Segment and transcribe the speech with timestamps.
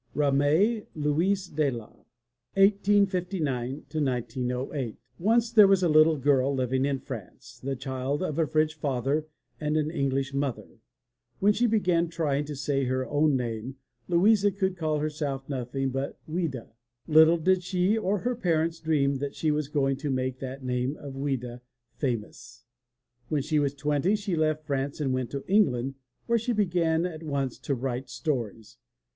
[0.13, 1.85] 135 MY BOOK HOUSE RAMEE, LOUISE DE LA
[2.55, 8.47] (1859 1908) Once there was a little girl living in France, the child of a
[8.47, 9.27] French father
[9.59, 10.79] and an English mother.
[11.37, 13.75] When she began trying to say her own name,
[14.07, 16.73] Louisa, she could call herself nothing but Ouida/'
[17.05, 20.63] Little did she or her parents dream then that she was going to make that
[20.63, 21.61] name of Ouida
[21.93, 22.65] famous.
[23.29, 25.93] When she was twenty she left France and went to England
[26.25, 28.77] where she began at once to write stories.